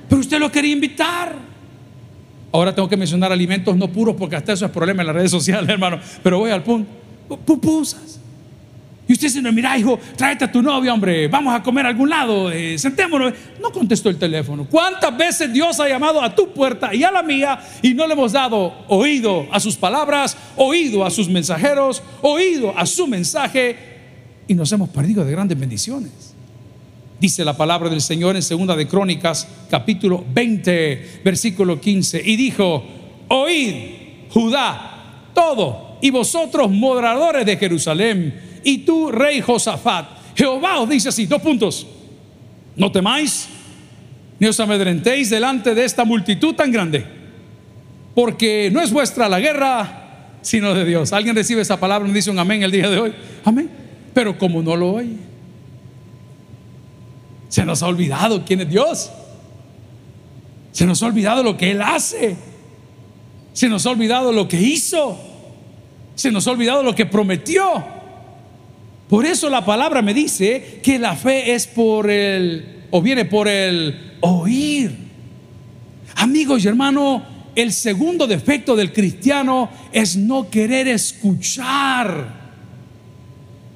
[0.10, 1.34] Pero usted lo quería invitar.
[2.52, 5.32] Ahora tengo que mencionar alimentos no puros porque hasta eso es problema en las redes
[5.32, 6.00] sociales, hermano.
[6.22, 6.92] Pero voy al punto.
[7.46, 8.20] Pupusas.
[9.08, 12.10] Y usted dice, mira, hijo, tráete a tu novia, hombre, vamos a comer a algún
[12.10, 13.34] lado, eh, sentémonos.
[13.62, 14.68] No contestó el teléfono.
[14.70, 18.14] ¿Cuántas veces Dios ha llamado a tu puerta y a la mía y no le
[18.14, 23.78] hemos dado oído a sus palabras, oído a sus mensajeros, oído a su mensaje
[24.46, 26.36] y nos hemos perdido de grandes bendiciones?
[27.20, 32.22] Dice la palabra del Señor en Segunda de Crónicas, capítulo 20, versículo 15.
[32.24, 32.84] Y dijo,
[33.30, 33.74] oíd,
[34.30, 41.26] Judá, todo, y vosotros moderadores de Jerusalén, y tú, rey Josafat, Jehová os dice así,
[41.26, 41.88] dos puntos,
[42.76, 43.48] no temáis,
[44.40, 47.06] ni os amedrentéis delante de esta multitud tan grande,
[48.14, 51.14] porque no es vuestra la guerra, sino de Dios.
[51.14, 53.14] ¿Alguien recibe esa palabra y dice un amén el día de hoy?
[53.46, 53.70] Amén.
[54.14, 55.28] Pero como no lo oye
[57.50, 59.10] se nos ha olvidado quién es Dios.
[60.72, 62.36] Se nos ha olvidado lo que Él hace.
[63.54, 65.18] Se nos ha olvidado lo que hizo.
[66.16, 67.97] Se nos ha olvidado lo que prometió.
[69.10, 73.48] Por eso la palabra me dice que la fe es por el, o viene por
[73.48, 74.96] el oír.
[76.16, 77.22] Amigos y hermanos,
[77.56, 82.38] el segundo defecto del cristiano es no querer escuchar.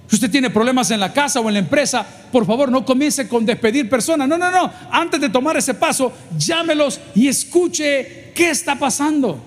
[0.08, 3.30] Si usted tiene problemas en la casa o en la empresa, por favor no comience
[3.30, 4.28] con despedir personas.
[4.28, 4.70] No, no, no.
[4.92, 9.42] Antes de tomar ese paso, llámelos y escuche qué está pasando.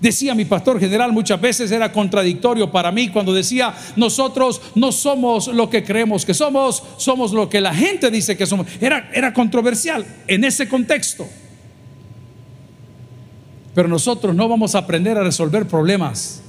[0.00, 5.48] Decía mi pastor general, muchas veces era contradictorio para mí cuando decía, nosotros no somos
[5.48, 8.66] lo que creemos que somos, somos lo que la gente dice que somos.
[8.80, 11.26] Era, era controversial en ese contexto.
[13.74, 16.42] Pero nosotros no vamos a aprender a resolver problemas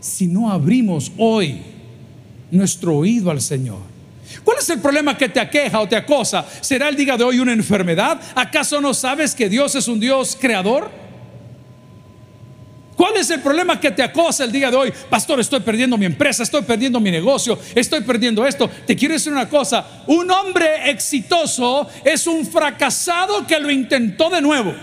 [0.00, 1.60] si no abrimos hoy
[2.50, 3.78] nuestro oído al Señor.
[4.44, 6.46] ¿Cuál es el problema que te aqueja o te acosa?
[6.60, 8.20] ¿Será el día de hoy una enfermedad?
[8.34, 10.90] ¿Acaso no sabes que Dios es un Dios creador?
[13.00, 14.92] ¿Cuál es el problema que te acosa el día de hoy?
[15.08, 18.68] Pastor, estoy perdiendo mi empresa, estoy perdiendo mi negocio, estoy perdiendo esto.
[18.86, 24.42] Te quiero decir una cosa, un hombre exitoso es un fracasado que lo intentó de
[24.42, 24.74] nuevo.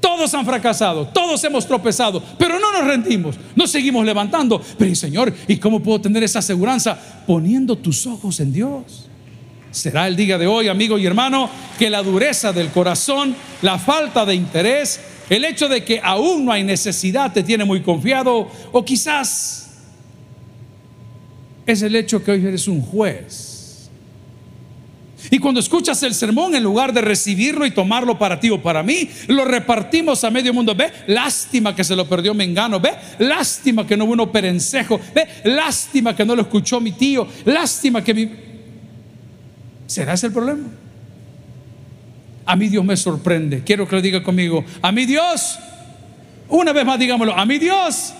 [0.00, 4.60] Todos han fracasado, todos hemos tropezado, pero no nos rendimos, nos seguimos levantando.
[4.76, 6.98] Pero Señor, ¿y cómo puedo tener esa seguridad?
[7.24, 9.08] Poniendo tus ojos en Dios.
[9.74, 14.24] Será el día de hoy, amigo y hermano, que la dureza del corazón, la falta
[14.24, 18.84] de interés, el hecho de que aún no hay necesidad te tiene muy confiado, o
[18.84, 19.70] quizás
[21.66, 23.54] es el hecho que hoy eres un juez
[25.30, 28.82] y cuando escuchas el sermón, en lugar de recibirlo y tomarlo para ti o para
[28.82, 30.74] mí, lo repartimos a medio mundo.
[30.74, 32.78] Ve, lástima que se lo perdió Mengano.
[32.78, 35.00] Ve, lástima que no hubo uno perencejo.
[35.14, 37.26] Ve, lástima que no lo escuchó mi tío.
[37.46, 38.53] Lástima que mi...
[39.86, 40.68] ¿Será ese el problema?
[42.46, 43.62] A mí Dios me sorprende.
[43.62, 44.64] Quiero que lo diga conmigo.
[44.82, 45.58] A mí Dios
[46.48, 48.12] Una vez más, digámoslo, a mi Dios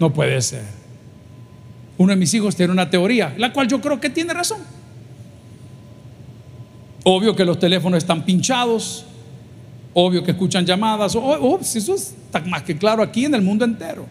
[0.00, 0.64] no puede ser.
[1.96, 4.58] Uno de mis hijos tiene una teoría, la cual yo creo que tiene razón.
[7.04, 9.06] Obvio que los teléfonos están pinchados,
[9.92, 14.06] obvio que escuchan llamadas, oh, eso está más que claro aquí en el mundo entero.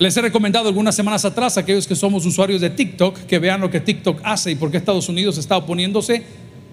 [0.00, 3.60] Les he recomendado algunas semanas atrás a aquellos que somos usuarios de TikTok que vean
[3.60, 6.24] lo que TikTok hace y por qué Estados Unidos está oponiéndose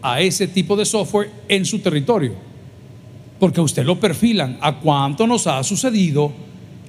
[0.02, 2.36] a ese tipo de software en su territorio.
[3.38, 4.58] Porque usted lo perfilan.
[4.62, 6.32] ¿A cuánto nos ha sucedido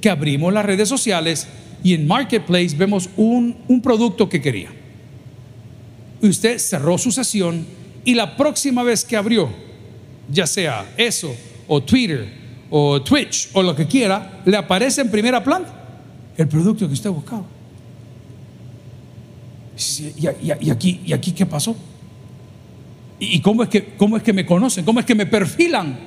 [0.00, 1.48] que abrimos las redes sociales
[1.82, 4.70] y en Marketplace vemos un, un producto que quería?
[6.22, 7.66] Y usted cerró su sesión
[8.04, 9.48] y la próxima vez que abrió,
[10.30, 11.34] ya sea eso,
[11.66, 12.28] o Twitter,
[12.70, 15.77] o Twitch, o lo que quiera, le aparece en primera planta
[16.38, 17.42] el producto que usted buscaba.
[20.16, 21.76] ¿Y, aquí, ¿Y aquí qué pasó?
[23.18, 24.84] ¿Y cómo es, que, cómo es que me conocen?
[24.84, 25.98] ¿Cómo es que me perfilan?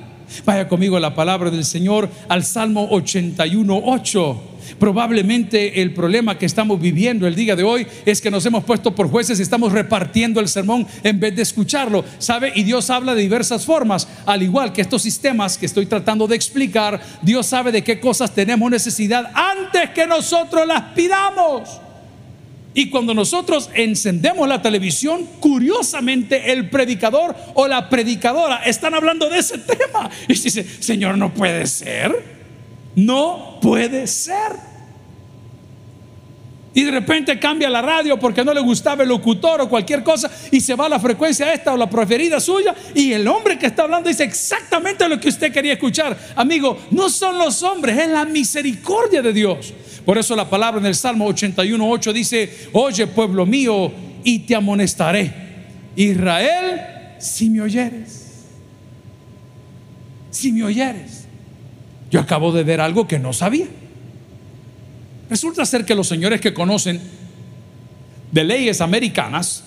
[0.46, 4.40] Vaya conmigo a la palabra del Señor, al Salmo 81, 8.
[4.78, 8.94] Probablemente el problema que estamos viviendo el día de hoy es que nos hemos puesto
[8.94, 12.04] por jueces y estamos repartiendo el sermón en vez de escucharlo.
[12.18, 12.52] ¿Sabe?
[12.54, 14.08] Y Dios habla de diversas formas.
[14.26, 18.34] Al igual que estos sistemas que estoy tratando de explicar, Dios sabe de qué cosas
[18.34, 21.68] tenemos necesidad antes que nosotros las pidamos.
[22.74, 29.38] Y cuando nosotros encendemos la televisión, curiosamente el predicador o la predicadora están hablando de
[29.38, 30.10] ese tema.
[30.26, 32.41] Y dice, Señor, no puede ser.
[32.94, 34.72] No puede ser.
[36.74, 40.30] Y de repente cambia la radio porque no le gustaba el locutor o cualquier cosa
[40.50, 43.66] y se va a la frecuencia esta o la preferida suya y el hombre que
[43.66, 46.16] está hablando dice exactamente lo que usted quería escuchar.
[46.34, 49.74] Amigo, no son los hombres, es la misericordia de Dios.
[50.06, 53.92] Por eso la palabra en el Salmo 81.8 dice, oye pueblo mío
[54.24, 55.30] y te amonestaré.
[55.94, 56.80] Israel,
[57.18, 58.46] si me oyeres,
[60.30, 61.21] si me oyeres.
[62.12, 63.66] Yo acabo de ver algo que no sabía.
[65.30, 67.00] Resulta ser que los señores que conocen
[68.30, 69.64] de leyes americanas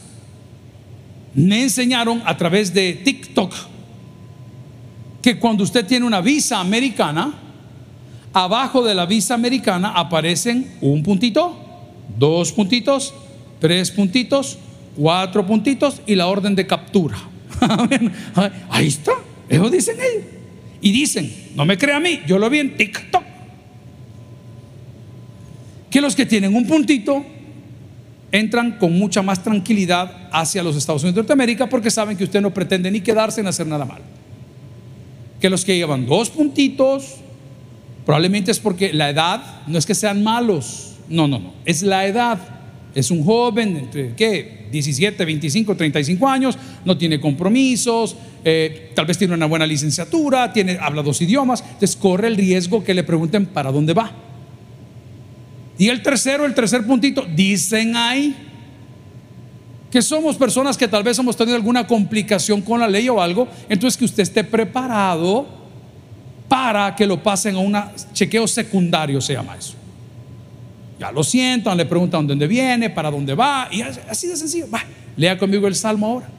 [1.33, 3.53] me enseñaron a través de TikTok
[5.23, 7.33] que cuando usted tiene una visa americana,
[8.31, 11.57] abajo de la visa americana aparecen un puntito,
[12.15, 13.11] dos puntitos,
[13.59, 14.59] tres puntitos,
[14.95, 17.17] cuatro puntitos y la orden de captura.
[18.69, 19.13] Ahí está,
[19.49, 20.27] eso dicen ellos.
[20.79, 23.23] Y dicen, no me crea a mí, yo lo vi en TikTok,
[25.89, 27.25] que los que tienen un puntito
[28.31, 32.41] entran con mucha más tranquilidad hacia los Estados Unidos de Norteamérica porque saben que usted
[32.41, 34.01] no pretende ni quedarse en hacer nada mal.
[35.39, 37.15] Que los que llevan dos puntitos,
[38.05, 42.05] probablemente es porque la edad, no es que sean malos, no, no, no, es la
[42.05, 42.39] edad.
[42.95, 44.67] Es un joven entre, ¿qué?
[44.71, 50.77] 17, 25, 35 años, no tiene compromisos, eh, tal vez tiene una buena licenciatura, tiene,
[50.79, 54.11] habla dos idiomas, entonces corre el riesgo que le pregunten para dónde va.
[55.77, 58.33] Y el tercero, el tercer puntito, dicen ahí
[59.91, 63.47] que somos personas que tal vez hemos tenido alguna complicación con la ley o algo,
[63.69, 65.47] entonces que usted esté preparado
[66.47, 67.75] para que lo pasen a un
[68.13, 69.73] chequeo secundario, se llama eso.
[70.99, 74.67] Ya lo sientan, le preguntan dónde viene, para dónde va, y así de sencillo.
[74.73, 74.83] Va,
[75.17, 76.29] lea conmigo el salmo ahora.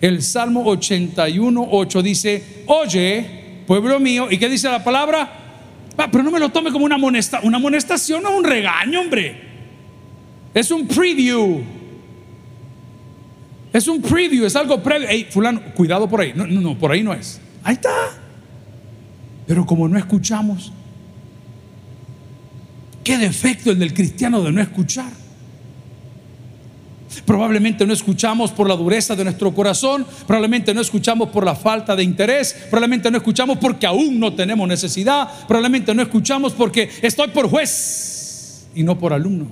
[0.00, 5.40] El Salmo 81, 8 dice, oye, pueblo mío, ¿y qué dice la palabra?
[6.10, 9.40] pero no me lo tome como una, amonesta, una amonestación, no un regaño, hombre.
[10.52, 11.62] Es un preview.
[13.72, 15.06] Es un preview, es algo previo.
[15.08, 16.32] Hey, fulano, cuidado por ahí.
[16.34, 17.40] No, no, no, por ahí no es.
[17.62, 17.90] Ahí está.
[19.46, 20.72] Pero como no escuchamos,
[23.04, 25.12] qué defecto el del cristiano de no escuchar.
[27.24, 31.94] Probablemente no escuchamos por la dureza de nuestro corazón, probablemente no escuchamos por la falta
[31.94, 37.28] de interés, probablemente no escuchamos porque aún no tenemos necesidad, probablemente no escuchamos porque estoy
[37.28, 39.46] por juez y no por alumno.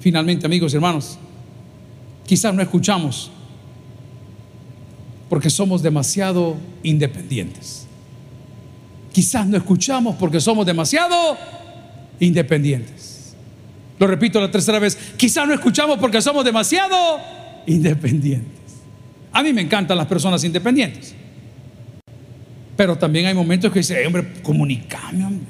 [0.00, 1.18] Finalmente, amigos y hermanos,
[2.26, 3.30] quizás no escuchamos
[5.28, 7.86] porque somos demasiado independientes.
[9.12, 11.36] Quizás no escuchamos porque somos demasiado
[12.20, 13.34] independientes.
[13.98, 17.18] Lo repito la tercera vez, quizá no escuchamos porque somos demasiado
[17.66, 18.58] independientes.
[19.32, 21.14] A mí me encantan las personas independientes.
[22.76, 25.46] Pero también hay momentos que dice, hombre, comunícame, hombre.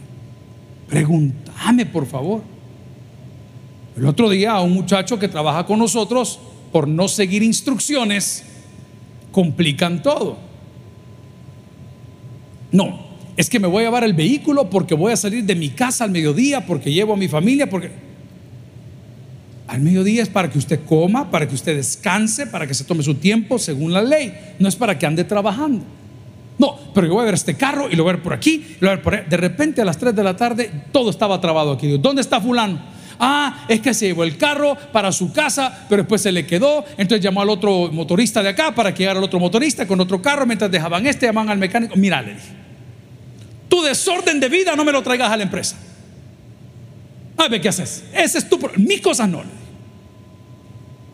[0.89, 2.43] Pregúntame, por favor.
[3.97, 6.41] El otro día a un muchacho que trabaja con nosotros,
[6.73, 8.45] por no seguir instrucciones,
[9.31, 10.39] complican todo.
[12.73, 13.08] No,
[13.39, 16.03] es que me voy a llevar el vehículo porque voy a salir de mi casa
[16.03, 17.89] al mediodía, porque llevo a mi familia, porque...
[19.69, 23.05] Al mediodía es para que usted coma, para que usted descanse, para que se tome
[23.05, 24.35] su tiempo según la ley.
[24.59, 25.85] No es para que ande trabajando.
[26.59, 28.77] No, pero yo voy a ver este carro y lo voy a ver por aquí,
[28.81, 29.25] lo voy a ver por ahí.
[29.31, 31.97] De repente a las 3 de la tarde todo estaba trabado aquí.
[31.97, 32.81] ¿Dónde está fulano?
[33.21, 36.85] Ah, es que se llevó el carro para su casa, pero después se le quedó.
[36.97, 40.21] Entonces llamó al otro motorista de acá para que llegara el otro motorista con otro
[40.21, 40.45] carro.
[40.45, 41.95] Mientras dejaban este, llamaban al mecánico.
[41.97, 42.58] Mira, le dije,
[43.69, 45.77] tu desorden de vida no me lo traigas a la empresa.
[47.37, 48.05] A ver qué haces.
[48.13, 48.59] Ese es tu.
[48.77, 49.43] Mis cosas no.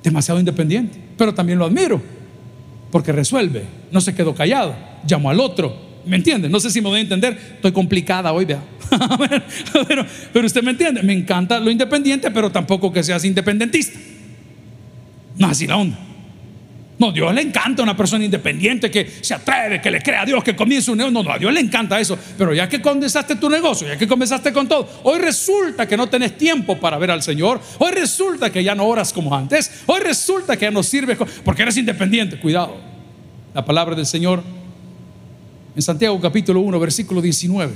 [0.02, 2.00] Demasiado independiente, pero también lo admiro
[2.94, 3.64] porque resuelve.
[3.90, 4.72] No se quedó callado.
[5.05, 5.76] Llamó al otro.
[6.07, 6.48] ¿Me entiende?
[6.48, 7.36] No sé si me voy a entender.
[7.57, 8.62] Estoy complicada hoy, vea.
[9.88, 11.02] pero, pero usted me entiende.
[11.02, 13.98] Me encanta lo independiente, pero tampoco que seas independentista.
[15.36, 15.98] No así la onda.
[17.12, 20.55] Dios le encanta una persona independiente que se atreve, que le crea a Dios, que
[20.55, 21.12] comience un negocio.
[21.12, 22.18] No, no, a Dios le encanta eso.
[22.38, 26.09] Pero ya que comenzaste tu negocio, ya que comenzaste con todo, hoy resulta que no
[26.09, 27.61] tenés tiempo para ver al Señor.
[27.78, 29.82] Hoy resulta que ya no oras como antes.
[29.86, 32.38] Hoy resulta que ya no sirves porque eres independiente.
[32.38, 32.76] Cuidado.
[33.55, 34.42] La palabra del Señor
[35.76, 37.72] en Santiago capítulo 1, versículo 19.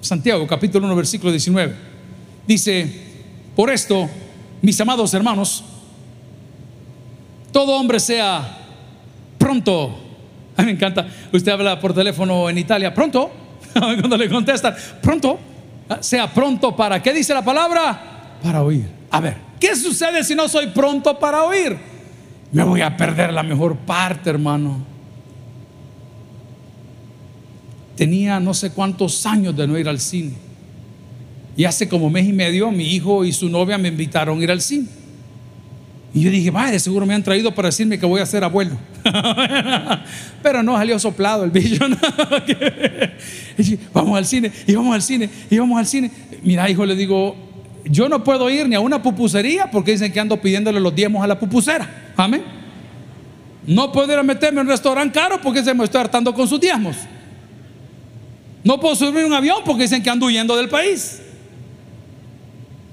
[0.00, 1.74] Santiago capítulo 1, versículo 19.
[2.46, 2.88] Dice,
[3.56, 4.08] por esto,
[4.62, 5.64] mis amados hermanos,
[7.52, 8.58] todo hombre sea
[9.38, 9.96] pronto.
[10.56, 11.06] A mí me encanta.
[11.32, 13.30] Usted habla por teléfono en Italia, pronto.
[13.72, 15.38] Cuando le contestan, pronto.
[16.00, 18.38] Sea pronto para, ¿qué dice la palabra?
[18.42, 18.86] Para oír.
[19.10, 21.76] A ver, ¿qué sucede si no soy pronto para oír?
[22.50, 24.78] Me voy a perder la mejor parte, hermano.
[27.96, 30.34] Tenía no sé cuántos años de no ir al cine.
[31.56, 34.50] Y hace como mes y medio mi hijo y su novia me invitaron a ir
[34.50, 34.88] al cine.
[36.16, 38.74] Y yo dije, vaya, seguro me han traído para decirme que voy a ser abuelo.
[40.42, 41.84] Pero no salió soplado el bicho.
[43.92, 46.10] vamos al cine, y vamos al cine, y vamos al cine.
[46.42, 47.36] Mira, hijo, le digo,
[47.84, 51.22] yo no puedo ir ni a una pupusería porque dicen que ando pidiéndole los diezmos
[51.22, 52.14] a la pupusera.
[52.16, 52.42] Amén.
[53.66, 56.48] No puedo ir a meterme en un restaurante caro porque se me estoy hartando con
[56.48, 56.96] sus diezmos.
[58.64, 61.20] No puedo subir un avión porque dicen que ando huyendo del país.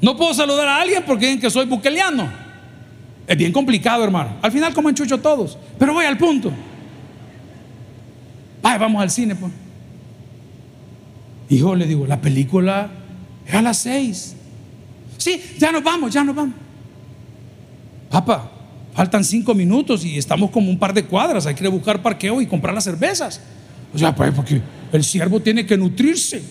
[0.01, 2.42] No puedo saludar a alguien porque dicen que soy buqueliano.
[3.27, 4.31] Es bien complicado, hermano.
[4.41, 5.57] Al final como enchucho todos.
[5.79, 6.51] Pero voy al punto.
[8.61, 9.51] Ay, vamos al cine, pues.
[11.49, 12.89] Hijo, le digo, la película
[13.45, 14.35] es a las seis.
[15.17, 16.55] Sí, ya nos vamos, ya nos vamos.
[18.09, 18.51] Papá,
[18.93, 21.45] faltan cinco minutos y estamos como un par de cuadras.
[21.45, 23.41] Hay que buscar parqueo y comprar las cervezas.
[23.93, 24.61] O sea, pues porque
[24.91, 26.41] el siervo tiene que nutrirse.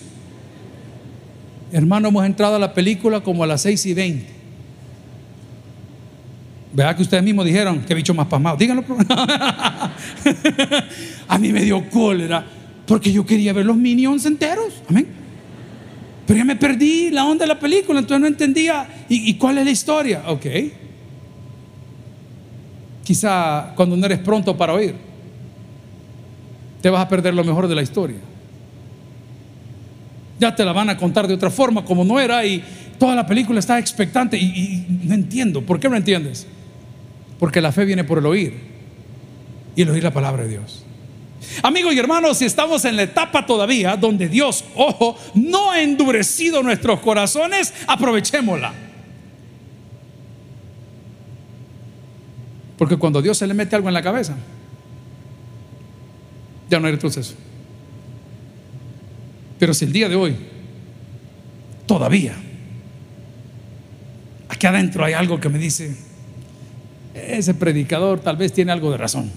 [1.71, 4.42] Hermano, hemos entrado a la película como a las seis y veinte.
[6.73, 8.57] ¿Verdad que ustedes mismos dijeron que bicho más pasmado?
[8.57, 8.83] Díganlo.
[11.27, 12.43] a mí me dio cólera
[12.87, 14.73] porque yo quería ver los minions enteros.
[14.89, 15.07] Amén.
[16.25, 18.87] Pero ya me perdí la onda de la película, entonces no entendía.
[19.07, 20.23] ¿Y, cuál es la historia?
[20.27, 20.45] Ok.
[23.03, 24.95] Quizá cuando no eres pronto para oír,
[26.81, 28.17] te vas a perder lo mejor de la historia.
[30.39, 32.63] Ya te la van a contar de otra forma, como no era, y
[32.97, 34.37] toda la película está expectante.
[34.37, 35.61] Y, y no entiendo.
[35.61, 36.47] ¿Por qué no entiendes?
[37.39, 38.53] Porque la fe viene por el oír
[39.75, 40.85] y el oír la palabra de Dios.
[41.61, 46.63] Amigos y hermanos, si estamos en la etapa todavía donde Dios, ojo, no ha endurecido
[46.63, 48.73] nuestros corazones, aprovechémosla.
[52.77, 54.35] Porque cuando Dios se le mete algo en la cabeza,
[56.69, 57.35] ya no hay retroceso.
[59.59, 60.35] Pero si el día de hoy,
[61.85, 62.35] todavía,
[64.49, 65.95] aquí adentro hay algo que me dice,
[67.13, 69.31] ese predicador tal vez tiene algo de razón.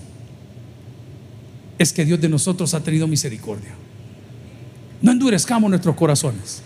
[1.78, 3.74] Es que Dios de nosotros ha tenido misericordia.
[5.02, 6.62] No endurezcamos nuestros corazones.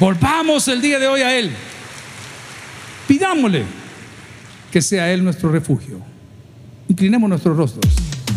[0.00, 1.50] Volvamos el día de hoy a Él.
[3.06, 3.64] Pidámosle
[4.70, 6.00] que sea Él nuestro refugio.
[6.88, 8.11] Inclinemos nuestros rostros